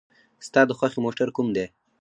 [0.47, 1.65] ستا د خوښې موټر کوم دی؟